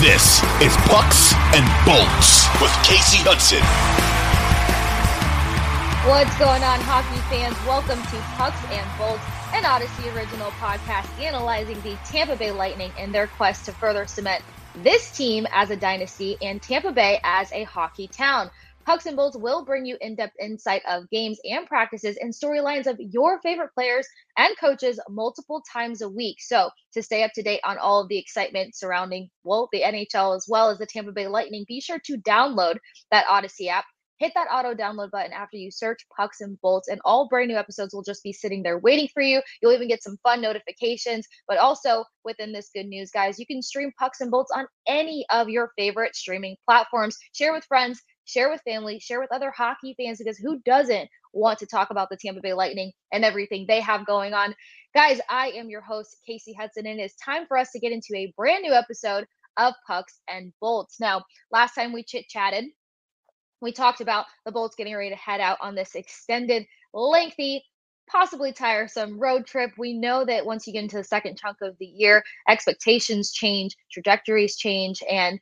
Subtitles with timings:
[0.00, 3.64] This is Pucks and Bolts with Kasey Hudson.
[6.06, 7.56] What's going on, hockey fans?
[7.66, 9.22] Welcome to Pucks and Bolts,
[9.54, 14.44] an Audacy original podcast analyzing the Tampa Bay Lightning and their quest to further cement
[14.82, 18.50] this team as a dynasty and Tampa Bay as a hockey town.
[18.86, 22.86] Pucks and Bolts will bring you in depth insight of games and practices and storylines
[22.86, 24.06] of your favorite players
[24.38, 26.36] and coaches multiple times a week.
[26.40, 30.36] So, to stay up to date on all of the excitement surrounding, well, the NHL
[30.36, 32.76] as well as the Tampa Bay Lightning, be sure to download
[33.10, 33.86] that Audacy app.
[34.18, 37.56] Hit that auto download button after you search Pucks and Bolts, and all brand new
[37.56, 39.42] episodes will just be sitting there waiting for you.
[39.60, 41.26] You'll even get some fun notifications.
[41.48, 45.26] But also, within this good news, guys, you can stream Pucks and Bolts on any
[45.30, 47.18] of your favorite streaming platforms.
[47.34, 51.58] Share with friends, share with family, share with other hockey fans because who doesn't want
[51.60, 54.54] to talk about the Tampa Bay Lightning and everything they have going on?
[54.94, 58.14] Guys, I am your host, Kasey Hudson, and it's time for us to get into
[58.14, 59.26] a brand new episode
[59.56, 61.00] of Pucks and Bolts.
[61.00, 62.66] Now, last time we chit chatted,
[63.60, 67.64] we talked about the Bolts getting ready to head out on this extended, lengthy,
[68.10, 69.72] possibly tiresome road trip.
[69.78, 73.76] We know that once you get into the second chunk of the year, expectations change,
[73.90, 75.40] trajectories change, and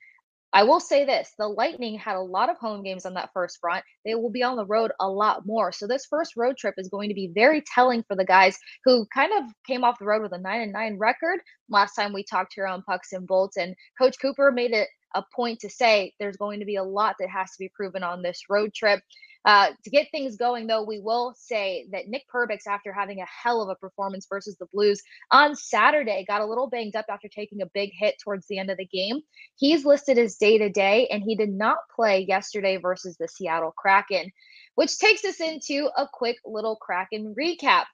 [0.55, 3.59] I will say this the Lightning had a lot of home games on that first
[3.61, 3.85] front.
[4.05, 5.73] They will be on the road a lot more.
[5.73, 9.05] So, this first road trip is going to be very telling for the guys who
[9.13, 12.25] kind of came off the road with a 9 and 9 record last time we
[12.25, 13.57] talked here on Pucks and Bolts.
[13.57, 17.17] And Coach Cooper made it a point to say there's going to be a lot
[17.19, 19.01] that has to be proven on this road trip.
[19.45, 23.27] Uh, to get things going, though, we will say that Nick Perbix, after having a
[23.27, 27.29] hell of a performance versus the Blues on Saturday, got a little banged up after
[27.29, 29.21] taking a big hit towards the end of the game.
[29.57, 33.75] He's listed as day to day, and he did not play yesterday versus the Seattle
[33.77, 34.31] Kraken,
[34.77, 37.85] which takes us into a quick little Kraken recap.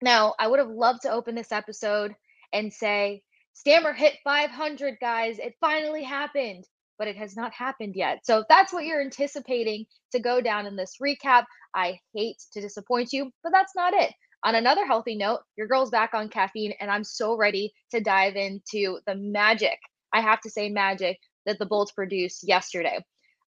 [0.00, 2.14] Now, I would have loved to open this episode
[2.52, 5.38] and say, Stammer hit 500, guys.
[5.38, 6.64] It finally happened
[6.98, 8.24] but it has not happened yet.
[8.24, 11.44] So that's what you're anticipating to go down in this recap.
[11.74, 14.12] I hate to disappoint you, but that's not it.
[14.44, 18.36] On another healthy note, your girl's back on caffeine, and I'm so ready to dive
[18.36, 19.78] into the magic.
[20.12, 23.04] I have to say, magic that the Bolts produced yesterday.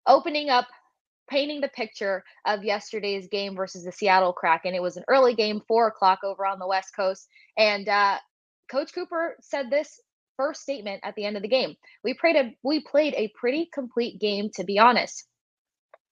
[0.06, 0.66] Opening up,
[1.28, 4.74] painting the picture of yesterday's game versus the Seattle Kraken.
[4.74, 7.26] It was an early game, four o'clock over on the West Coast.
[7.58, 8.18] And uh,
[8.70, 10.00] Coach Cooper said this
[10.36, 11.74] first statement at the end of the game.
[12.04, 15.24] We played a we played a pretty complete game to be honest.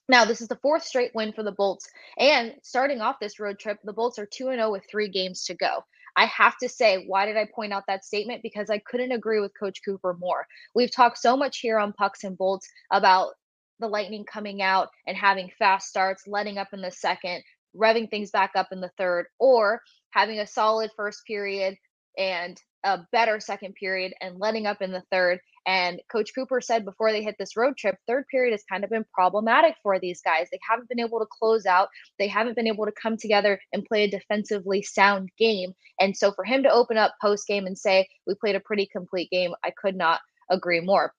[0.08, 1.88] Now, this is the fourth straight win for the Bolts.
[2.18, 5.54] And starting off this road trip, the Bolts are 2 0 with three games to
[5.54, 5.82] go.
[6.16, 8.42] I have to say, why did I point out that statement?
[8.42, 10.46] Because I couldn't agree with Coach Cooper more.
[10.74, 13.32] We've talked so much here on Pucks and Bolts about
[13.80, 17.42] the Lightning coming out and having fast starts, letting up in the second,
[17.76, 19.80] revving things back up in the third, or
[20.10, 21.76] having a solid first period
[22.16, 25.40] and a better second period and letting up in the third.
[25.66, 28.90] And Coach Cooper said before they hit this road trip, third period has kind of
[28.90, 30.48] been problematic for these guys.
[30.52, 33.84] They haven't been able to close out, they haven't been able to come together and
[33.84, 35.72] play a defensively sound game.
[35.98, 38.86] And so for him to open up post game and say, We played a pretty
[38.92, 41.12] complete game, I could not agree more.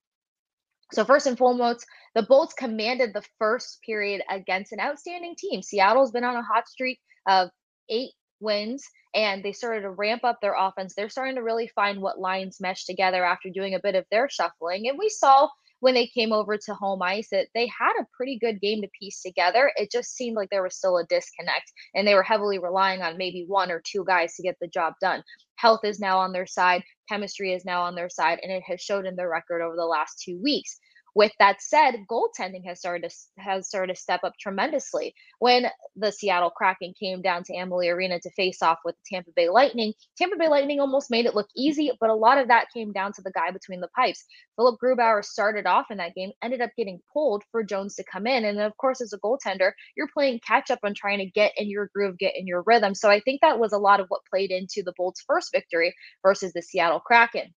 [0.93, 5.63] So, first and foremost, the Bolts commanded the first period against an outstanding team.
[5.63, 7.49] Seattle's been on a hot streak of
[7.89, 10.93] eight wins and they started to ramp up their offense.
[10.93, 14.29] They're starting to really find what lines mesh together after doing a bit of their
[14.29, 14.87] shuffling.
[14.87, 15.47] And we saw
[15.79, 18.89] when they came over to home ice that they had a pretty good game to
[18.99, 19.71] piece together.
[19.75, 23.17] It just seemed like there was still a disconnect and they were heavily relying on
[23.17, 25.23] maybe one or two guys to get the job done.
[25.57, 28.81] Health is now on their side, chemistry is now on their side, and it has
[28.81, 30.79] showed in their record over the last two weeks.
[31.15, 35.15] With that said, goaltending has started to has started to step up tremendously.
[35.39, 39.31] When the Seattle Kraken came down to Amalie Arena to face off with the Tampa
[39.33, 42.67] Bay Lightning, Tampa Bay Lightning almost made it look easy, but a lot of that
[42.73, 44.25] came down to the guy between the pipes.
[44.57, 48.27] Philip Grubauer started off in that game, ended up getting pulled for Jones to come
[48.27, 51.53] in, and of course, as a goaltender, you're playing catch up on trying to get
[51.55, 52.93] in your groove, get in your rhythm.
[52.93, 55.95] So I think that was a lot of what played into the Bolts' first victory
[56.23, 57.53] versus the Seattle Kraken.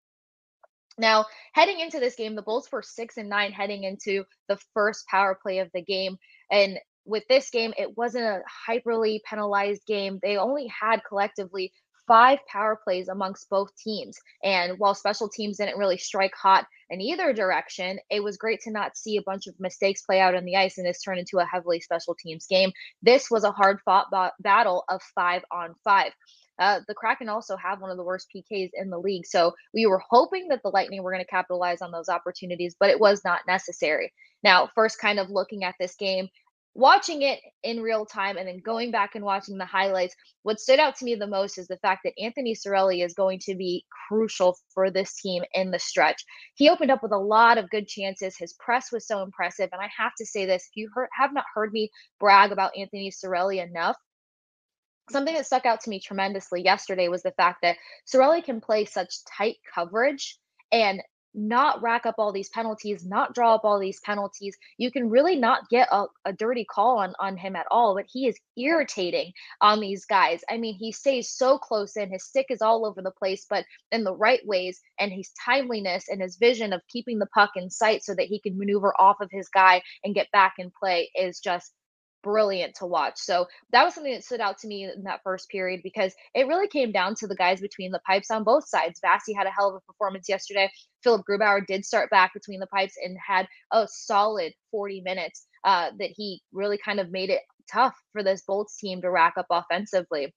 [0.99, 5.07] Now, heading into this game, the Bulls were six and nine heading into the first
[5.07, 6.17] power play of the game.
[6.51, 10.19] And with this game, it wasn't a hyperly penalized game.
[10.23, 11.73] They only had collectively
[12.09, 14.19] five power plays amongst both teams.
[14.43, 18.71] And while special teams didn't really strike hot in either direction, it was great to
[18.71, 21.39] not see a bunch of mistakes play out on the ice and this turned into
[21.39, 22.73] a heavily special teams game.
[23.03, 24.07] This was a hard fought
[24.41, 26.13] battle of five on five.
[26.59, 29.27] Uh, the Kraken also have one of the worst PKs in the league.
[29.27, 32.91] So we were hoping that the Lightning were going to capitalize on those opportunities, but
[32.91, 34.13] it was not necessary.
[34.43, 36.29] Now, first, kind of looking at this game,
[36.79, 40.15] watching it in real time and then going back and watching the highlights,
[40.45, 43.41] what stood out to me the most is the fact that Anthony Cirelli is going
[43.41, 46.23] to be crucial for this team in the stretch.
[46.55, 48.37] He opened up with a lot of good chances.
[48.39, 49.71] His press was so impressive.
[49.73, 51.91] And I have to say this if you heard, have not heard me
[52.21, 53.97] brag about Anthony Cirelli enough,
[55.11, 57.77] something that stuck out to me tremendously yesterday was the fact that
[58.07, 60.39] Cirelli can play such tight coverage
[60.73, 61.03] and
[61.35, 64.57] not rack up all these penalties, not draw up all these penalties.
[64.77, 68.07] You can really not get a, a, dirty call on, on him at all, but
[68.09, 70.41] he is irritating on these guys.
[70.51, 73.65] I mean, he stays so close in, his stick is all over the place, but
[73.93, 77.71] in the right ways, and his timeliness and his vision of keeping the puck in
[77.71, 81.11] sight so that he can maneuver off of his guy and get back in play
[81.15, 81.73] is just
[82.23, 83.15] brilliant to watch.
[83.17, 86.47] So that was something that stood out to me in that first period because it
[86.47, 89.01] really came down to the guys between the pipes on both sides.
[89.05, 90.71] Vasi had a hell of a performance yesterday.
[91.03, 95.91] Philip Grubauer did start back between the pipes and had a solid 40 minutes uh,
[95.99, 99.47] that he really kind of made it tough for this Bolts team to rack up
[99.51, 100.35] offensively.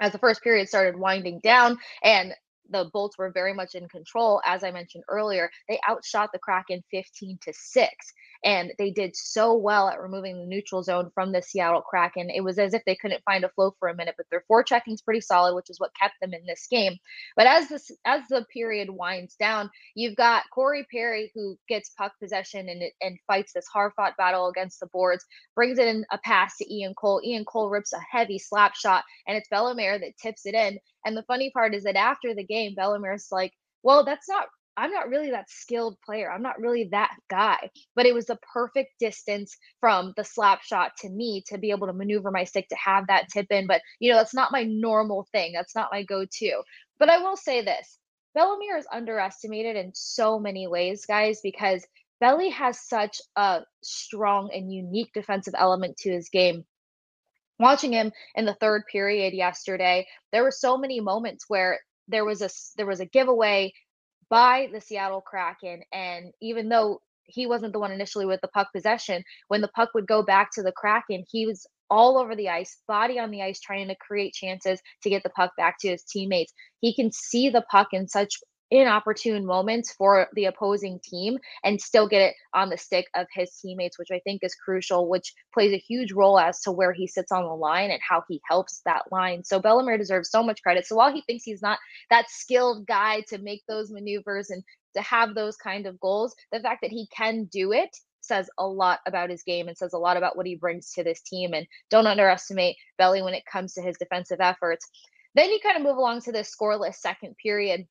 [0.00, 2.34] As the first period started winding down and
[2.70, 4.40] the Bolts were very much in control.
[4.44, 7.90] As I mentioned earlier, they outshot the Kraken 15 to 6.
[8.44, 12.28] And they did so well at removing the neutral zone from the Seattle Kraken.
[12.28, 14.92] It was as if they couldn't find a flow for a minute, but their forechecking
[14.92, 16.96] is pretty solid, which is what kept them in this game.
[17.36, 22.12] But as this as the period winds down, you've got Corey Perry who gets puck
[22.20, 25.24] possession and and fights this hard fought battle against the boards,
[25.54, 27.22] brings it in a pass to Ian Cole.
[27.24, 30.78] Ian Cole rips a heavy slap shot, and it's Bellemare that tips it in.
[31.04, 33.52] And the funny part is that after the game, Bellemare's like,
[33.82, 34.46] well, that's not
[34.76, 36.30] I'm not really that skilled player.
[36.30, 37.70] I'm not really that guy.
[37.94, 41.86] But it was the perfect distance from the slap shot to me to be able
[41.86, 43.66] to maneuver my stick to have that tip in.
[43.66, 45.52] But, you know, that's not my normal thing.
[45.52, 46.62] That's not my go to.
[46.98, 47.98] But I will say this
[48.36, 51.86] Bellemare is underestimated in so many ways, guys, because
[52.20, 56.64] Belly has such a strong and unique defensive element to his game
[57.58, 61.78] watching him in the third period yesterday there were so many moments where
[62.08, 63.72] there was a there was a giveaway
[64.28, 65.82] by the Seattle Kraken.
[65.92, 69.90] And even though he wasn't the one initially with the puck possession, when the puck
[69.94, 73.42] would go back to the Kraken, he was all over the ice, body on the
[73.42, 76.52] ice, trying to create chances to get the puck back to his teammates.
[76.80, 78.40] He can see the puck in such
[78.74, 83.54] inopportune moments for the opposing team and still get it on the stick of his
[83.60, 87.06] teammates, which I think is crucial, which plays a huge role as to where he
[87.06, 89.44] sits on the line and how he helps that line.
[89.44, 90.86] So Bellemare deserves so much credit.
[90.86, 91.78] So while he thinks he's not
[92.10, 94.62] that skilled guy to make those maneuvers and
[94.94, 98.66] to have those kind of goals, the fact that he can do it says a
[98.66, 101.52] lot about his game and says a lot about what he brings to this team.
[101.52, 104.88] And don't underestimate Belly when it comes to his defensive efforts.
[105.34, 107.86] Then you kind of move along to this scoreless second period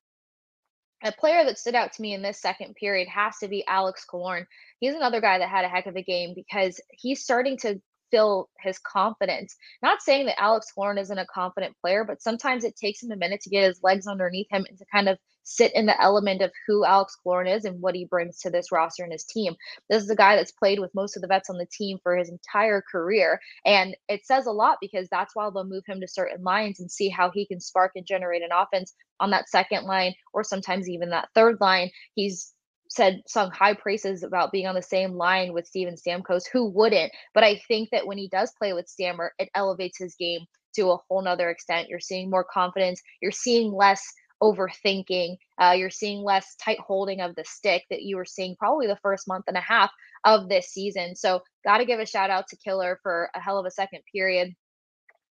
[1.04, 4.06] a player that stood out to me in this second period has to be Alex
[4.10, 4.46] Killorn.
[4.80, 7.80] He's another guy that had a heck of a game because he's starting to
[8.14, 9.56] fill his confidence.
[9.82, 13.16] Not saying that Alex Killorn isn't a confident player, but sometimes it takes him a
[13.16, 16.40] minute to get his legs underneath him and to kind of sit in the element
[16.40, 19.54] of who Alex Killorn is and what he brings to this roster and his team.
[19.90, 22.16] This is a guy that's played with most of the vets on the team for
[22.16, 23.40] his entire career.
[23.66, 26.90] And it says a lot because that's why they'll move him to certain lines and
[26.90, 30.88] see how he can spark and generate an offense on that second line or sometimes
[30.88, 31.90] even that third line.
[32.14, 32.53] He's
[32.94, 36.44] said sung high praises about being on the same line with Steven Stamkos.
[36.52, 37.12] Who wouldn't?
[37.34, 40.40] But I think that when he does play with Stammer, it elevates his game
[40.76, 41.88] to a whole nother extent.
[41.88, 43.00] You're seeing more confidence.
[43.20, 44.02] You're seeing less
[44.42, 45.36] overthinking.
[45.60, 48.98] Uh, you're seeing less tight holding of the stick that you were seeing probably the
[49.02, 49.90] first month and a half
[50.24, 51.14] of this season.
[51.16, 54.00] So, got to give a shout out to Killer for a hell of a second
[54.12, 54.54] period.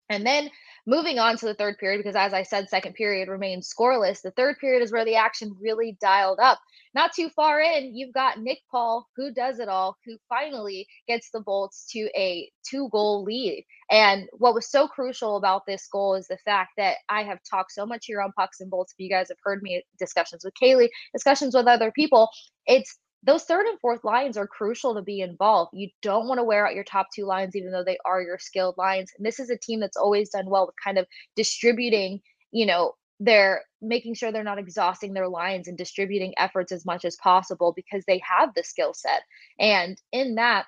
[0.08, 0.50] And then
[0.86, 4.22] moving on to the third period, because as I said, second period remains scoreless.
[4.22, 6.60] The third period is where the action really dialed up.
[6.94, 11.30] Not too far in, you've got Nick Paul, who does it all, who finally gets
[11.30, 13.66] the Bolts to a two goal lead.
[13.90, 17.72] And what was so crucial about this goal is the fact that I have talked
[17.72, 18.92] so much here on Pucks and Bolts.
[18.92, 22.30] If you guys have heard me discussions with Kaylee, discussions with other people,
[22.64, 25.72] it's those third and fourth lines are crucial to be involved.
[25.74, 28.38] You don't want to wear out your top two lines, even though they are your
[28.38, 29.10] skilled lines.
[29.16, 32.20] And this is a team that's always done well with kind of distributing,
[32.52, 37.04] you know, they're making sure they're not exhausting their lines and distributing efforts as much
[37.04, 39.22] as possible because they have the skill set.
[39.58, 40.66] And in that,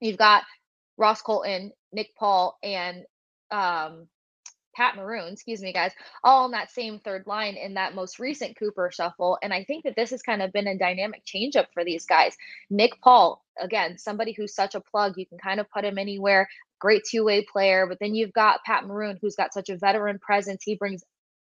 [0.00, 0.44] you've got
[0.96, 3.04] Ross Colton, Nick Paul, and
[3.50, 4.06] um,
[4.80, 5.92] Pat Maroon, excuse me, guys,
[6.24, 9.36] all on that same third line in that most recent Cooper shuffle.
[9.42, 12.34] And I think that this has kind of been a dynamic changeup for these guys.
[12.70, 16.48] Nick Paul, again, somebody who's such a plug, you can kind of put him anywhere.
[16.78, 17.86] Great two way player.
[17.86, 20.62] But then you've got Pat Maroon, who's got such a veteran presence.
[20.64, 21.04] He brings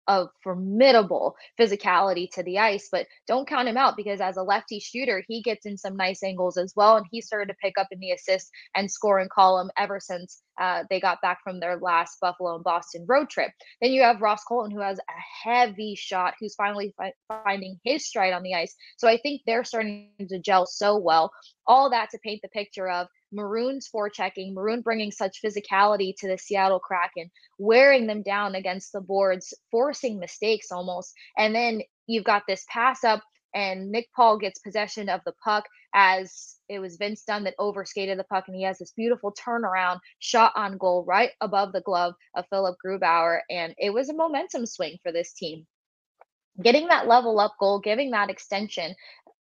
[0.08, 4.80] a formidable physicality to the ice, but don't count him out because as a lefty
[4.80, 6.96] shooter, he gets in some nice angles as well.
[6.96, 10.84] And he started to pick up in the assist and scoring column ever since uh,
[10.90, 13.52] they got back from their last Buffalo and Boston road trip.
[13.80, 17.12] Then you have Ross Colton, who has a heavy shot, who's finally fi-
[17.44, 18.74] finding his stride on the ice.
[18.96, 21.30] So I think they're starting to gel so well.
[21.66, 26.38] All that to paint the picture of Maroon's forechecking, Maroon bringing such physicality to the
[26.38, 31.12] Seattle Kraken, wearing them down against the boards, forcing mistakes almost.
[31.36, 33.22] And then you've got this pass up,
[33.54, 38.18] and Nick Paul gets possession of the puck as it was Vince Dunn that overskated
[38.18, 42.14] the puck, and he has this beautiful turnaround shot on goal right above the glove
[42.34, 43.40] of Philip Grubauer.
[43.50, 45.66] And it was a momentum swing for this team
[46.62, 48.94] getting that level up goal, giving that extension,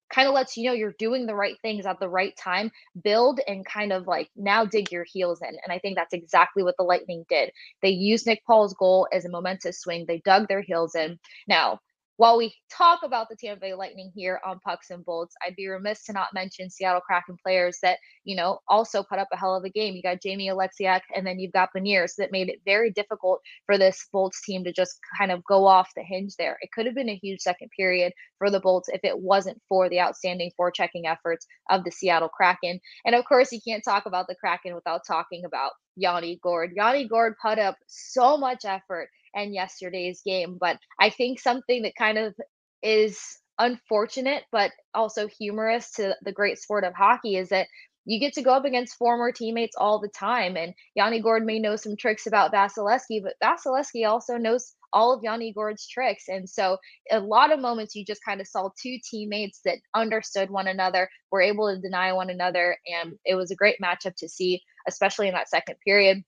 [0.10, 2.72] kind of lets you know you're doing the right things at the right time,
[3.04, 5.50] build and kind of like now dig your heels in.
[5.50, 7.52] And I think that's exactly what the Lightning did.
[7.82, 10.06] They used Nick Paul's goal as a momentous swing.
[10.08, 11.20] They dug their heels in.
[11.48, 11.80] Now,
[12.18, 15.68] while we talk about the Tampa Bay Lightning here on Pucks and Bolts, I'd be
[15.68, 19.56] remiss to not mention Seattle Kraken players that, you know, also put up a hell
[19.56, 19.94] of a game.
[19.96, 23.78] You got Jamie Oleksiak and then you've got Beniers that made it very difficult for
[23.78, 26.58] this Bolts team to just kind of go off the hinge there.
[26.62, 29.88] It could have been a huge second period for the Bolts if it wasn't for
[29.88, 32.80] the outstanding forechecking efforts of the Seattle Kraken.
[33.06, 36.74] And of course, you can't talk about the Kraken without talking about Yanni Gourde.
[36.76, 40.58] Yanni Gourde put up so much effort and yesterday's game.
[40.60, 42.36] But I think something that kind of
[42.84, 43.20] is
[43.60, 47.68] unfortunate, but also humorous to the great sport of hockey is that
[48.06, 50.56] you get to go up against former teammates all the time.
[50.56, 55.22] And Yanni Gourde may know some tricks about Vasilevskiy, but Vasilevskiy also knows all of
[55.24, 56.24] Yanni Gourde's tricks.
[56.30, 56.78] And so
[57.12, 61.10] a lot of moments you just kind of saw two teammates that understood one another,
[61.32, 62.78] were able to deny one another.
[62.88, 66.24] And it was a great matchup to see, especially in that second period.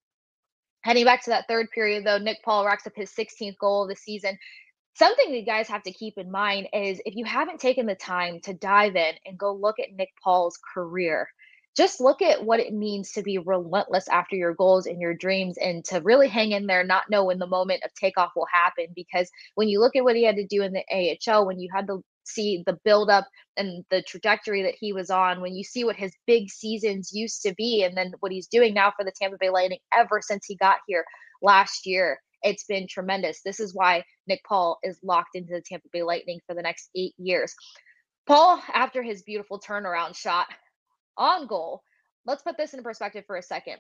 [0.82, 3.90] Heading back to that third period, though, Nick Paul racks up his 16th goal of
[3.90, 4.38] the season.
[4.96, 8.40] Something you guys have to keep in mind is if you haven't taken the time
[8.42, 11.30] to dive in and go look at Nick Paul's career,
[11.78, 15.58] just look at what it means to be relentless after your goals and your dreams
[15.58, 18.88] and to really hang in there, not know when the moment of takeoff will happen.
[18.96, 20.84] Because when you look at what he had to do in the
[21.30, 25.42] AHL, when you had to see the buildup and the trajectory that he was on,
[25.42, 28.74] when you see what his big seasons used to be, and then what he's doing
[28.74, 31.06] now for the Tampa Bay Lightning ever since he got here
[31.42, 33.42] last year, it's been tremendous.
[33.44, 36.90] This is why Nick Paul is locked into the Tampa Bay Lightning for the next
[36.96, 37.54] eight years.
[38.28, 40.48] Paul, after his beautiful turnaround shot
[41.18, 41.84] on goal,
[42.26, 43.78] let's put this in perspective for a second.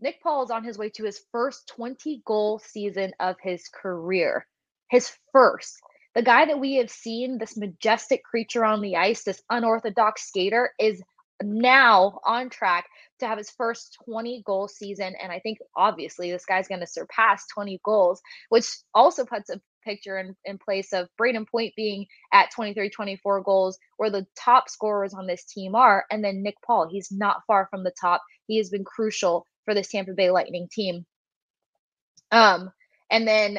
[0.00, 4.46] Nick Paul is on his way to his first 20 goal season of his career.
[4.90, 5.78] His first
[6.14, 10.72] the guy that we have seen, this majestic creature on the ice, this unorthodox skater,
[10.78, 11.02] is
[11.42, 12.86] now on track
[13.20, 15.14] to have his first 20 goal season.
[15.22, 19.60] And I think obviously this guy's going to surpass 20 goals, which also puts a
[19.84, 24.68] picture in, in place of Brayden Point being at 23, 24 goals, where the top
[24.68, 26.04] scorers on this team are.
[26.10, 28.22] And then Nick Paul, he's not far from the top.
[28.46, 31.06] He has been crucial for this Tampa Bay Lightning team.
[32.32, 32.70] Um,
[33.10, 33.58] and then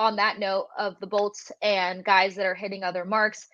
[0.00, 3.46] on that note of the bolts and guys that are hitting other marks.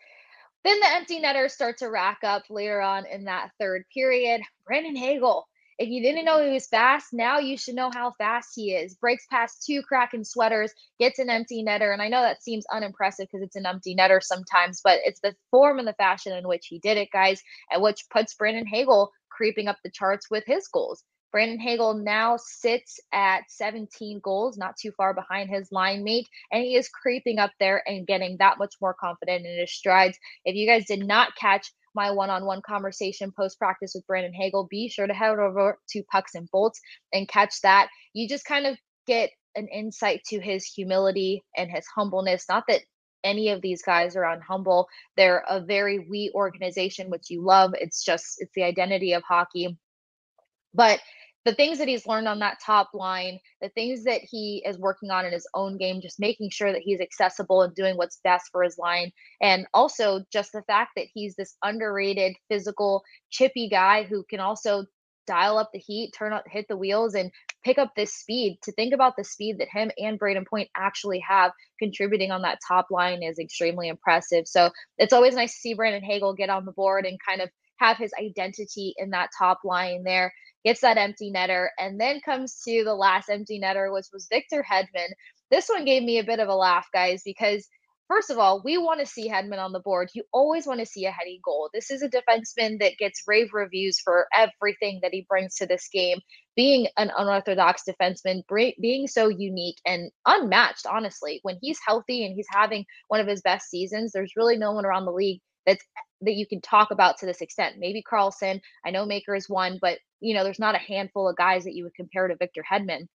[0.65, 4.43] Then the empty netters start to rack up later on in that third period.
[4.65, 8.51] Brandon Hagel, if you didn't know he was fast, now you should know how fast
[8.55, 8.95] he is.
[8.95, 11.93] Breaks past two Kraken sweaters, gets an empty netter.
[11.93, 15.35] And I know that seems unimpressive because it's an empty netter sometimes, but it's the
[15.51, 19.11] form and the fashion in which he did it, guys, and which puts Brandon Hagel
[19.31, 21.03] creeping up the charts with his goals.
[21.37, 26.63] Brandon Hagel now sits at 17 goals, not too far behind his line mate, and
[26.63, 30.19] he is creeping up there and getting that much more confident in his strides.
[30.47, 34.33] If you guys did not catch my one on one conversation post practice with Brandon
[34.33, 36.81] Hagel, be sure to head over to Pucks and Bolts
[37.13, 37.89] and catch that.
[38.15, 42.47] You just kind of get an insight to his humility and his humbleness.
[42.49, 42.81] Not that
[43.25, 44.87] any of these guys are unhumble,
[45.19, 47.75] they're a very we organization, which you love.
[47.79, 49.77] It's just, it's the identity of hockey.
[50.73, 51.01] But
[51.47, 55.11] the things that he's learned on that top line, the things that he is working
[55.11, 58.49] on in his own game, just making sure that he's accessible and doing what's best
[58.51, 59.13] for his line.
[59.41, 64.87] And also just the fact that he's this underrated, physical, chippy guy who can also
[65.29, 67.31] dial up the heat, turn up, hit the wheels, and
[67.65, 68.59] pick up this speed.
[68.65, 72.59] To think about the speed that him and Brayden Point actually have contributing on that
[72.67, 74.49] top line is extremely impressive.
[74.49, 77.51] So it's always nice to see Brandon Hagel get on the board and kind of
[77.79, 80.33] have his identity in that top line there
[80.65, 84.65] gets that empty netter, and then comes to the last empty netter, which was Victor
[84.69, 85.11] Hedman.
[85.49, 87.69] This one gave me a bit of a laugh, guys, because
[88.09, 90.11] first of all, we want to see Hedman on the board.
[90.13, 91.71] You always want to see a heady goal.
[91.73, 95.89] This is a defenseman that gets rave reviews for everything that he brings to this
[95.93, 96.19] game.
[96.57, 98.43] being an unorthodox defenseman,
[98.81, 101.39] being so unique and unmatched, honestly.
[101.43, 104.87] When he's healthy and he's having one of his best seasons, there's really no one
[104.87, 105.85] around the league that's
[106.23, 107.77] that you can talk about to this extent.
[107.79, 111.37] Maybe Carlson, I know Makar is one, but you know, there's not a handful of
[111.37, 113.07] guys that you would compare to Victor Hedman.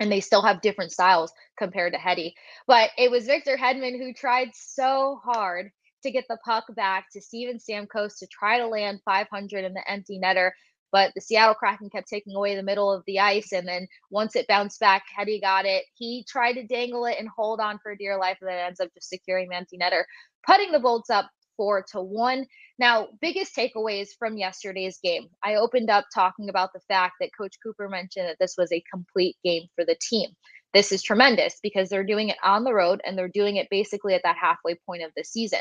[0.00, 2.32] And they still have different styles compared to Heddy.
[2.66, 5.70] But it was Victor Hedman who tried so hard
[6.02, 9.90] to get the puck back to Steven Stamkos to try to land 500 in the
[9.90, 10.50] empty netter.
[10.90, 13.52] But the Seattle Kraken kept taking away the middle of the ice.
[13.52, 15.84] And then once it bounced back, Heddy got it.
[15.94, 18.92] He tried to dangle it and hold on for dear life, and then ends up
[18.94, 20.02] just securing the empty netter,
[20.46, 22.46] putting the Bolts up four to one.
[22.78, 25.28] Now, biggest takeaways from yesterday's game.
[25.42, 28.82] I opened up talking about the fact that Coach Cooper mentioned that this was a
[28.92, 30.30] complete game for the team.
[30.72, 34.14] This is tremendous because they're doing it on the road and they're doing it basically
[34.14, 35.60] at that halfway point of the season.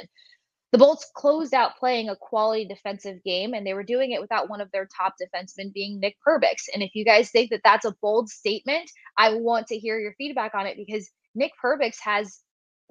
[0.71, 4.49] The Bolts closed out playing a quality defensive game, and they were doing it without
[4.49, 6.63] one of their top defensemen being Nick Perbix.
[6.73, 10.15] And if you guys think that that's a bold statement, I want to hear your
[10.17, 12.39] feedback on it because Nick Perbix has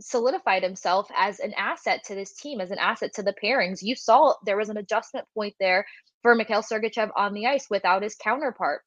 [0.00, 3.82] solidified himself as an asset to this team, as an asset to the pairings.
[3.82, 5.86] You saw there was an adjustment point there
[6.22, 8.82] for Mikhail Sergachev on the ice without his counterpart.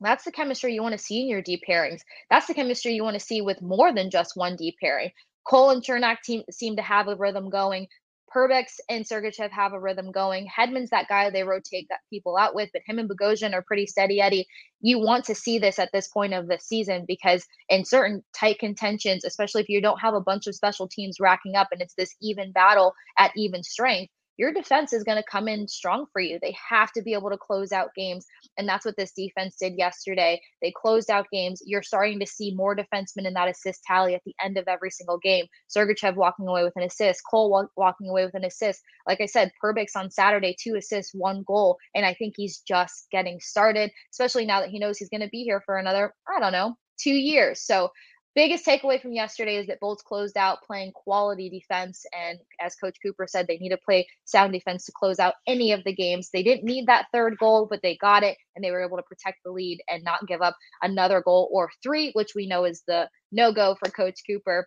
[0.00, 2.00] That's the chemistry you want to see in your deep pairings.
[2.28, 5.10] That's the chemistry you want to see with more than just one deep pairing.
[5.48, 7.86] Cole and Cernak team seem to have a rhythm going.
[8.34, 10.46] Perbix and Sergachev have a rhythm going.
[10.46, 13.86] Hedman's that guy they rotate that people out with, but him and Bogosian are pretty
[13.86, 14.46] steady Eddie.
[14.80, 18.58] You want to see this at this point of the season because in certain tight
[18.58, 21.94] contentions, especially if you don't have a bunch of special teams racking up and it's
[21.94, 26.20] this even battle at even strength, your defense is going to come in strong for
[26.20, 26.38] you.
[26.40, 28.26] They have to be able to close out games.
[28.58, 30.40] And that's what this defense did yesterday.
[30.62, 31.62] They closed out games.
[31.64, 34.90] You're starting to see more defensemen in that assist tally at the end of every
[34.90, 35.46] single game.
[35.74, 38.82] Sergachev walking away with an assist, Cole walking away with an assist.
[39.06, 41.78] Like I said, Perbix on Saturday, two assists, one goal.
[41.94, 45.28] And I think he's just getting started, especially now that he knows he's going to
[45.28, 47.60] be here for another, I don't know, two years.
[47.60, 47.90] So
[48.36, 52.04] biggest takeaway from yesterday is that Bolts closed out playing quality defense.
[52.16, 55.72] And as Coach Cooper said, they need to play sound defense to close out any
[55.72, 56.28] of the games.
[56.30, 59.02] They didn't need that third goal, but they got it and they were able to
[59.02, 62.82] protect the lead and not give up another goal or three, which we know is
[62.86, 64.66] the no go for Coach Cooper.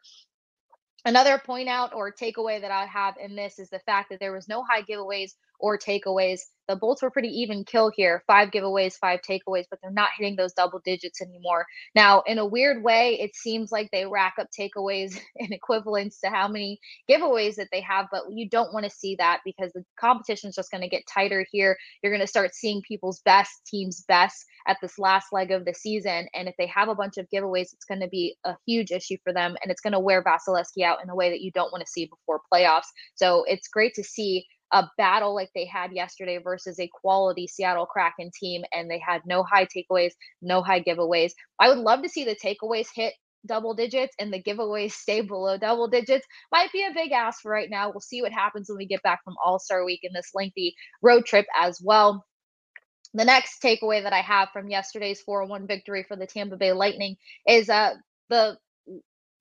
[1.05, 4.33] Another point out or takeaway that I have in this is the fact that there
[4.33, 6.41] was no high giveaways or takeaways.
[6.69, 10.35] The Bolts were pretty even kill here five giveaways, five takeaways, but they're not hitting
[10.35, 11.65] those double digits anymore.
[11.95, 16.29] Now, in a weird way, it seems like they rack up takeaways in equivalence to
[16.29, 16.79] how many
[17.09, 20.55] giveaways that they have, but you don't want to see that because the competition is
[20.55, 21.75] just going to get tighter here.
[22.03, 25.73] You're going to start seeing people's best, teams' best at this last leg of the
[25.73, 26.27] season.
[26.35, 29.17] And if they have a bunch of giveaways, it's going to be a huge issue
[29.23, 31.71] for them and it's going to wear Vasilevskiy out in a way that you don't
[31.71, 32.89] want to see before playoffs.
[33.15, 37.85] So it's great to see a battle like they had yesterday versus a quality Seattle
[37.85, 41.31] Kraken team, and they had no high takeaways, no high giveaways.
[41.59, 43.13] I would love to see the takeaways hit
[43.45, 46.25] double digits and the giveaways stay below double digits.
[46.51, 47.89] Might be a big ask for right now.
[47.89, 50.75] We'll see what happens when we get back from All Star Week in this lengthy
[51.01, 52.25] road trip as well.
[53.13, 56.73] The next takeaway that I have from yesterday's 4 1 victory for the Tampa Bay
[56.73, 57.15] Lightning
[57.47, 57.95] is uh,
[58.29, 58.57] the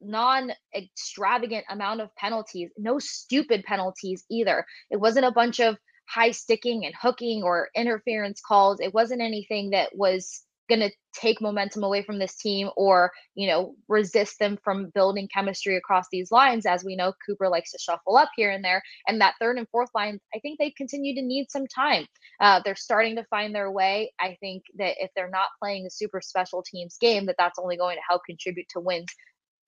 [0.01, 4.65] non extravagant amount of penalties, no stupid penalties either.
[4.91, 5.77] It wasn't a bunch of
[6.09, 8.81] high sticking and hooking or interference calls.
[8.81, 13.49] It wasn't anything that was going to take momentum away from this team or, you
[13.49, 16.67] know, resist them from building chemistry across these lines.
[16.67, 18.83] As we know, Cooper likes to shuffle up here and there.
[19.07, 22.07] And that third and fourth line, I think they continue to need some time.
[22.41, 24.13] Uh, they're starting to find their way.
[24.21, 27.77] I think that if they're not playing a super special teams game, that that's only
[27.77, 29.09] going to help contribute to wins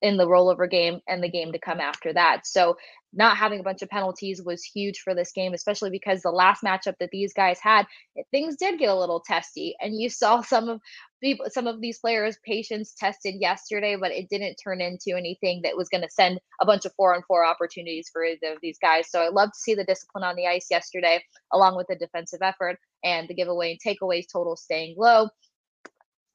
[0.03, 2.47] in the rollover game and the game to come after that.
[2.47, 2.77] So
[3.13, 6.63] not having a bunch of penalties was huge for this game, especially because the last
[6.63, 7.87] matchup that these guys had,
[8.31, 9.75] things did get a little testy.
[9.81, 10.81] And you saw some of
[11.23, 15.77] people, some of these players' patience tested yesterday, but it didn't turn into anything that
[15.77, 18.79] was going to send a bunch of four on four opportunities for either of these
[18.81, 19.11] guys.
[19.11, 22.41] So I love to see the discipline on the ice yesterday, along with the defensive
[22.43, 25.29] effort and the giveaway and takeaways total staying low.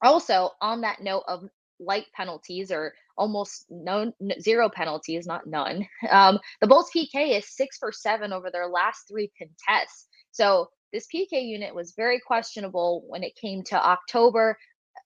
[0.02, 5.86] Also, on that note of light penalties or almost no zero penalties, not none.
[6.10, 10.06] Um, the Bolts PK is six for seven over their last three contests.
[10.30, 14.56] So this PK unit was very questionable when it came to October.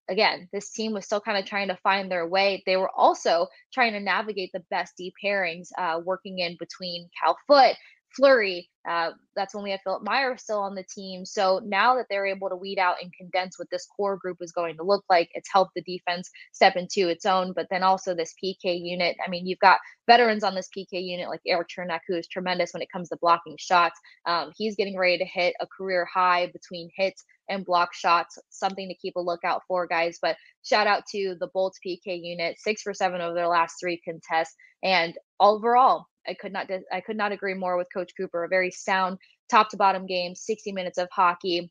[0.08, 2.62] Again, this team was still kind of trying to find their way.
[2.66, 7.36] They were also trying to navigate the best deep pairings, uh, working in between Cal
[7.46, 7.76] Foote,
[8.16, 8.68] Fleury.
[8.88, 11.26] Uh, that's when we had Philip Meyer still on the team.
[11.26, 14.52] So now that they're able to weed out and condense what this core group is
[14.52, 17.52] going to look like, it's helped the defense step into its own.
[17.52, 19.16] But then also this PK unit.
[19.24, 22.72] I mean, you've got veterans on this PK unit like Eric Cernak, who is tremendous
[22.72, 24.00] when it comes to blocking shots.
[24.26, 28.38] Um, he's getting ready to hit a career high between hits and block shots.
[28.48, 30.18] Something to keep a lookout for, guys.
[30.22, 34.00] But shout out to the Bolts PK unit, six for seven over their last three
[34.04, 34.54] contests.
[34.82, 38.44] And overall, I could not I could not agree more with Coach Cooper.
[38.44, 39.18] A very sound
[39.50, 41.70] top to bottom game, 60 minutes of hockey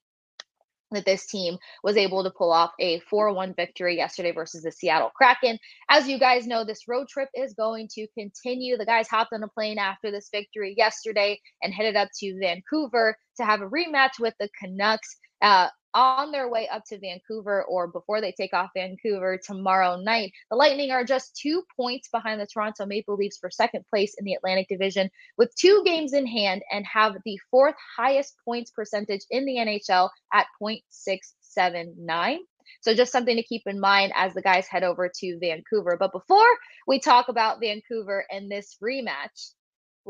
[0.92, 5.12] that this team was able to pull off a 4-1 victory yesterday versus the Seattle
[5.16, 5.60] Kraken.
[5.90, 8.76] As you guys know, this road trip is going to continue.
[8.76, 13.16] The guys hopped on a plane after this victory yesterday and headed up to Vancouver
[13.38, 15.18] to have a rematch with the Canucks.
[15.42, 20.32] Uh, on their way up to Vancouver or before they take off Vancouver tomorrow night.
[20.50, 24.26] The Lightning are just two points behind the Toronto Maple Leafs for second place in
[24.26, 29.22] the Atlantic Division with two games in hand and have the fourth highest points percentage
[29.30, 32.38] in the NHL at 0.679.
[32.82, 35.98] So just something to keep in mind as the guys head over to Vancouver.
[36.00, 36.48] But before
[36.88, 39.54] we talk about Vancouver and this rematch,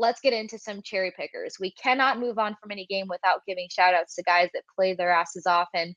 [0.00, 1.56] let's get into some cherry pickers.
[1.60, 4.94] We cannot move on from any game without giving shout outs to guys that play
[4.94, 5.68] their asses off.
[5.74, 5.94] And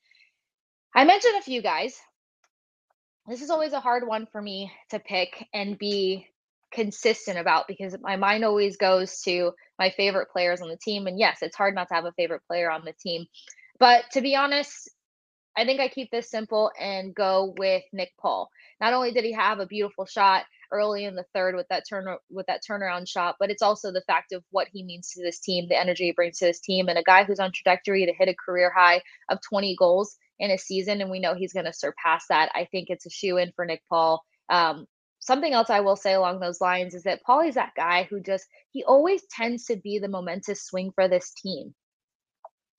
[0.93, 1.95] I mentioned a few guys.
[3.27, 6.27] This is always a hard one for me to pick and be
[6.73, 11.07] consistent about because my mind always goes to my favorite players on the team.
[11.07, 13.25] And yes, it's hard not to have a favorite player on the team.
[13.79, 14.89] But to be honest,
[15.55, 18.49] I think I keep this simple and go with Nick Paul.
[18.81, 22.05] Not only did he have a beautiful shot early in the third with that turn
[22.29, 25.39] with that turnaround shot, but it's also the fact of what he means to this
[25.39, 28.13] team, the energy he brings to this team, and a guy who's on trajectory to
[28.13, 31.65] hit a career high of 20 goals in a season, and we know he's going
[31.65, 32.51] to surpass that.
[32.53, 34.23] I think it's a shoe in for Nick Paul.
[34.49, 34.87] Um,
[35.19, 38.45] something else I will say along those lines is that Paulie's that guy who just
[38.71, 41.73] he always tends to be the momentous swing for this team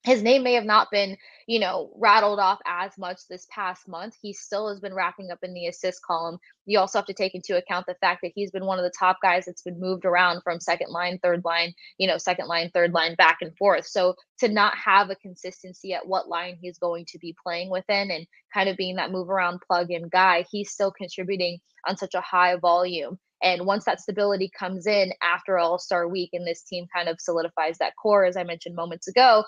[0.05, 4.15] his name may have not been, you know, rattled off as much this past month.
[4.21, 6.37] He still has been racking up in the assist column.
[6.67, 8.93] You also have to take into account the fact that he's been one of the
[8.97, 12.69] top guys that's been moved around from second line, third line, you know, second line,
[12.71, 13.87] third line, back and forth.
[13.87, 18.11] So to not have a consistency at what line he's going to be playing within
[18.11, 22.13] and kind of being that move around plug in guy, he's still contributing on such
[22.13, 23.17] a high volume.
[23.43, 27.19] And once that stability comes in after All Star week and this team kind of
[27.19, 29.43] solidifies that core, as I mentioned moments ago,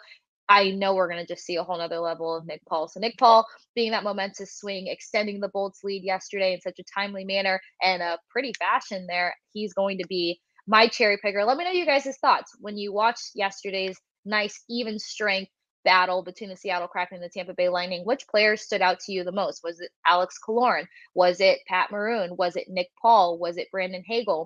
[0.49, 2.87] I know we're going to just see a whole nother level of Nick Paul.
[2.87, 6.83] So Nick Paul being that momentous swing, extending the Bolts lead yesterday in such a
[6.83, 11.43] timely manner and a pretty fashion there, he's going to be my cherry picker.
[11.43, 15.51] Let me know you guys' thoughts when you watched yesterday's nice even strength
[15.83, 18.03] battle between the Seattle Kraken and the Tampa Bay Lightning.
[18.03, 19.61] Which player stood out to you the most?
[19.63, 20.85] Was it Alex Killorn?
[21.15, 22.35] Was it Pat Maroon?
[22.37, 23.39] Was it Nick Paul?
[23.39, 24.45] Was it Brandon Hagel?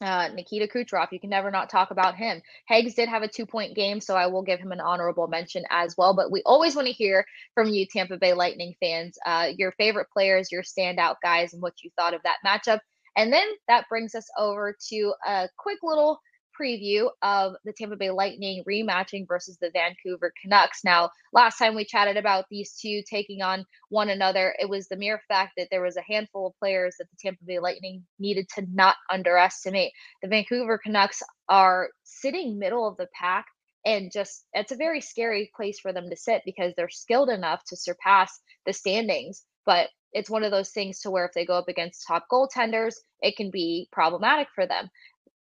[0.00, 2.42] Uh, Nikita Kucherov, you can never not talk about him.
[2.66, 5.62] Hags did have a two point game, so I will give him an honorable mention
[5.70, 6.14] as well.
[6.14, 10.08] But we always want to hear from you, Tampa Bay Lightning fans, uh, your favorite
[10.12, 12.80] players, your standout guys, and what you thought of that matchup.
[13.16, 16.18] And then that brings us over to a quick little
[16.60, 20.84] preview of the Tampa Bay Lightning rematching versus the Vancouver Canucks.
[20.84, 24.96] Now, last time we chatted about these two taking on one another, it was the
[24.96, 28.48] mere fact that there was a handful of players that the Tampa Bay Lightning needed
[28.56, 29.92] to not underestimate.
[30.22, 33.46] The Vancouver Canucks are sitting middle of the pack
[33.84, 37.62] and just it's a very scary place for them to sit because they're skilled enough
[37.66, 41.54] to surpass the standings but it's one of those things to where if they go
[41.54, 44.88] up against top goaltenders it can be problematic for them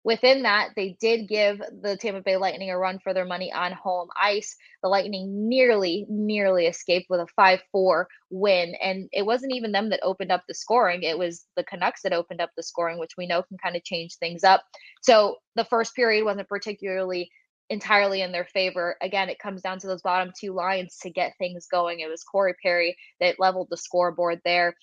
[0.06, 3.72] Within that, they did give the Tampa Bay Lightning a run for their money on
[3.72, 4.56] home ice.
[4.82, 8.76] The Lightning nearly, nearly escaped with a 5 4 win.
[8.82, 12.14] And it wasn't even them that opened up the scoring, it was the Canucks that
[12.14, 14.64] opened up the scoring, which we know can kind of change things up.
[15.02, 17.32] So the first period wasn't particularly
[17.70, 18.98] entirely in their favor.
[19.02, 22.02] Again, it comes down to those bottom two lines to get things going.
[22.02, 24.76] It was Corey Perry that leveled the scoreboard there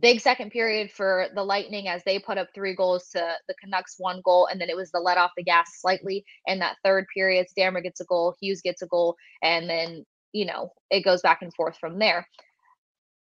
[0.00, 3.94] big second period for the Lightning as they put up three goals to the Canucks
[3.98, 7.06] one goal, and then it was the let off the gas slightly in that third
[7.14, 7.48] period.
[7.48, 11.42] Stammer gets a goal, Hughes gets a goal, and then you know it goes back
[11.42, 12.26] and forth from there.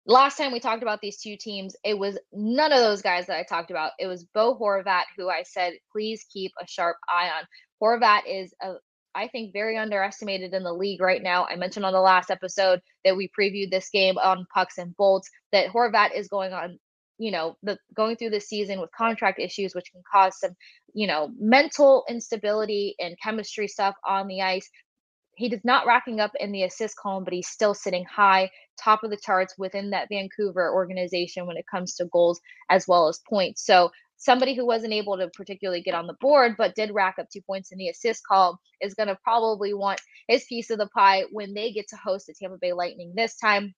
[0.08, 3.38] Last time we talked about these two teams, it was none of those guys that
[3.38, 3.90] I talked about.
[3.98, 7.44] It was Bo Horvat, who I said, please keep a sharp eye on.
[7.82, 8.74] Horvat is a
[9.16, 11.46] I think, very underestimated in the league right now.
[11.46, 15.30] I mentioned on the last episode that we previewed this game on Pucks and Bolts
[15.52, 16.78] that Horvat is going on,
[17.18, 20.54] you know, the going through the season with contract issues, which can cause some,
[20.92, 24.68] you know, mental instability and chemistry stuff on the ice.
[25.36, 28.50] He is not racking up in the assist column, but he's still sitting high,
[28.82, 33.08] top of the charts within that Vancouver organization when it comes to goals as well
[33.08, 33.64] as points.
[33.64, 37.28] So somebody who wasn't able to particularly get on the board, but did rack up
[37.30, 40.88] two points in the assist column, is going to probably want his piece of the
[40.88, 43.74] pie when they get to host the Tampa Bay Lightning this time.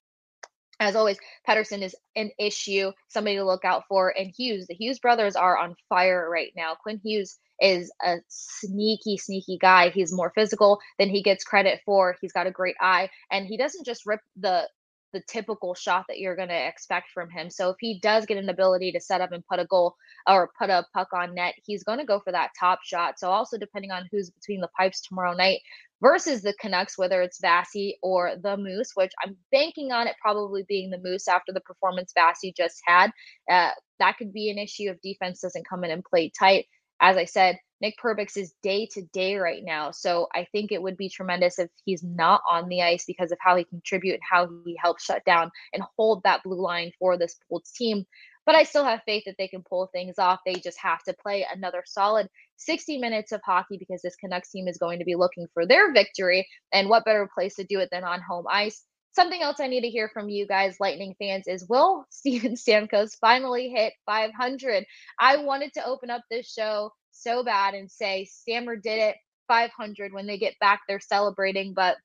[0.81, 4.17] As always, Pettersson is an issue, somebody to look out for.
[4.17, 6.77] And Hughes, the Hughes brothers are on fire right now.
[6.81, 9.91] Quinn Hughes is a sneaky, sneaky guy.
[9.91, 12.17] He's more physical than he gets credit for.
[12.21, 14.69] He's got a great eye, and he doesn't just rip the
[15.13, 17.51] the typical shot that you're going to expect from him.
[17.51, 20.51] So if he does get an ability to set up and put a goal or
[20.59, 23.19] put a puck on net, he's going to go for that top shot.
[23.19, 25.61] So also depending on who's between the pipes tomorrow night
[26.01, 30.65] versus the Canucks, whether it's Vasi or the Moose, which I'm banking on it probably
[30.69, 33.11] being the Moose after the performance Vasi just had.
[33.51, 36.67] Uh, that could be an issue if defense doesn't come in and play tight.
[37.01, 39.91] As I said, Nick Perbix is day to day right now.
[39.91, 43.39] So I think it would be tremendous if he's not on the ice because of
[43.41, 47.17] how he contribute and how he helps shut down and hold that blue line for
[47.17, 48.05] this Bolts team.
[48.47, 50.41] But I still have faith that they can pull things off.
[50.45, 54.69] They just have to play another solid 60 minutes of hockey because this Canucks team
[54.69, 56.49] is going to be looking for their victory.
[56.73, 58.83] And what better place to do it than on home ice?
[59.13, 63.19] Something else I need to hear from you guys, Lightning fans, is will Steven Stamkos
[63.21, 64.85] finally hit 500?
[65.21, 69.17] I wanted to open up this show so bad and say Stammer did it
[69.49, 71.97] 500 when they get back they're celebrating but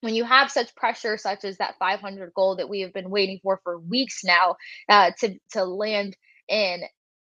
[0.00, 3.40] when you have such pressure such as that 500 goal that we have been waiting
[3.42, 4.56] for for weeks now
[4.88, 6.16] uh, to to land
[6.48, 6.82] in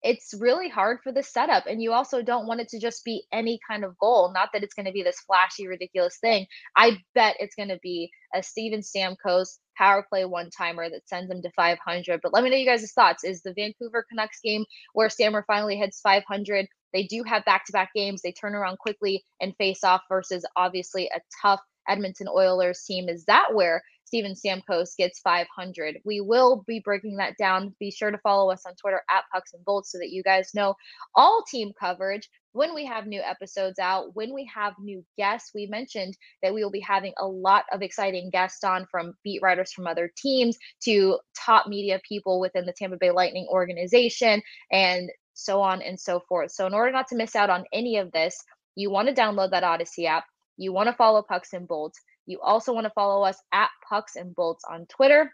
[0.06, 3.24] it's really hard for the setup and you also don't want it to just be
[3.34, 6.46] any kind of goal not that it's going to be this flashy ridiculous thing.
[6.78, 11.28] I bet it's going to be a steven stamkos power play one timer that sends
[11.28, 13.24] them to 500 but let me know you guys' thoughts.
[13.24, 17.74] Is the vancouver canucks game where stammer finally hits 500 they do have back to
[17.74, 18.22] back games.
[18.22, 23.10] They turn around quickly and face off versus obviously a tough Edmonton Oilers team.
[23.10, 25.98] Is that where Steven Stamkos gets 500?
[26.06, 27.76] We will be breaking that down.
[27.80, 30.52] Be sure to follow us on Twitter at Pucks and Bolts so that you guys
[30.54, 30.76] know
[31.16, 35.52] all team coverage when we have new episodes out, when we have new guests.
[35.54, 39.42] We mentioned that we will be having a lot of exciting guests on from beat
[39.42, 45.10] writers from other teams to top media people within the Tampa Bay Lightning organization and
[45.36, 46.52] so on and so forth.
[46.52, 48.42] So, in order not to miss out on any of this,
[48.76, 50.26] you want to download that Audacy app.
[50.58, 52.00] You want to follow Pucks and Bolts.
[52.26, 55.32] You also want to follow us at Pucks and Bolts on Twitter.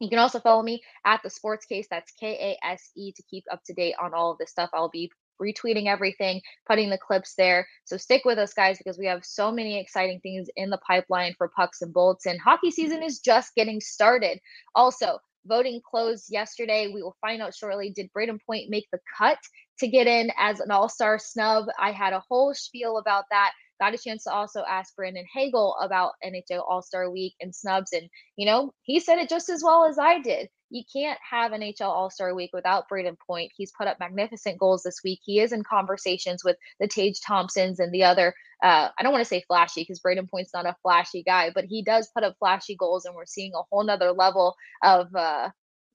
[0.00, 1.86] You can also follow me at the Sports Case.
[1.90, 4.70] That's K A S E to keep up to date on all of this stuff.
[4.74, 7.66] I'll be retweeting everything, putting the clips there.
[7.84, 11.34] So stick with us, guys, because we have so many exciting things in the pipeline
[11.38, 12.26] for Pucks and Bolts.
[12.26, 14.40] And hockey season is just getting started.
[14.74, 16.90] Also, Voting closed yesterday.
[16.92, 17.90] We will find out shortly.
[17.90, 19.38] Did Brayden Point make the cut
[19.80, 21.66] to get in as an all star snub?
[21.78, 23.52] I had a whole spiel about that.
[23.80, 27.92] Got a chance to also ask Brandon Hagel about NHL All Star Week and snubs.
[27.92, 31.52] And, you know, he said it just as well as I did you can't have
[31.52, 33.52] NHL All Star Week without Brayden Point.
[33.54, 35.20] He's put up magnificent goals this week.
[35.22, 38.34] He is in conversations with the Tage Thompsons and the other.
[38.62, 41.66] Uh, I don't want to say flashy because Brayden Point's not a flashy guy, but
[41.66, 45.14] he does put up flashy goals, and we're seeing a whole nother level of.
[45.14, 45.50] Uh,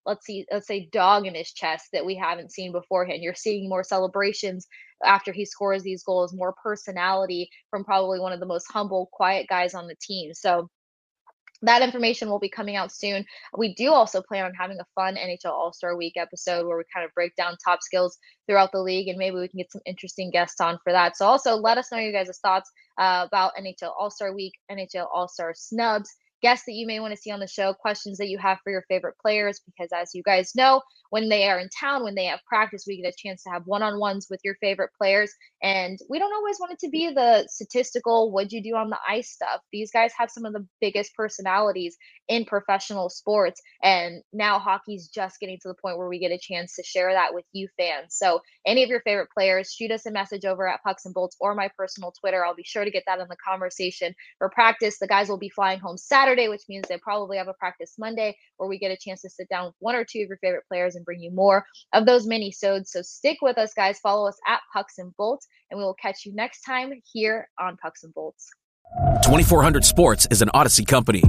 [0.05, 3.21] let's see, let's say dog in his chest that we haven't seen beforehand.
[3.21, 4.65] You're seeing more celebrations
[5.03, 9.47] after he scores these goals, more personality from probably one of the most humble, quiet
[9.49, 10.33] guys on the team.
[10.33, 10.69] So
[11.61, 13.25] that information will be coming out soon.
[13.57, 16.83] We do also plan on having a fun NHL All Star Week episode where we
[16.93, 18.17] kind of break down top skills
[18.47, 21.17] throughout the league, and maybe we can get some interesting guests on for that.
[21.17, 25.07] So, also let us know your guys' thoughts uh, about NHL All Star Week, NHL
[25.13, 26.09] All Star snubs,
[26.41, 28.71] guests that you may want to see on the show, questions that you have for
[28.71, 32.25] your favorite players, because as you guys know, when they are in town, when they
[32.25, 35.31] have practice, we get a chance to have one on ones with your favorite players.
[35.63, 38.97] And we don't always want it to be the statistical, what'd you do on the
[39.07, 39.61] ice stuff.
[39.71, 43.61] These guys have some of the biggest personalities in professional sports.
[43.81, 47.13] And now hockey's just getting to the point where we get a chance to share
[47.13, 48.15] that with you fans.
[48.15, 51.37] So, any of your favorite players, shoot us a message over at Pucks and Bolts
[51.39, 52.45] or my personal Twitter.
[52.45, 54.99] I'll be sure to get that in the conversation for practice.
[54.99, 58.35] The guys will be flying home Saturday, which means they probably have a practice Monday
[58.57, 60.65] where we get a chance to sit down with one or two of your favorite
[60.67, 62.91] players and bring you more of those mini sods.
[62.91, 63.99] So stick with us, guys.
[63.99, 67.77] Follow us at Pucks and Bolts, and we will catch you next time here on
[67.77, 68.49] Pucks and Bolts.
[69.23, 71.23] 2400 Sports is an Audacy company.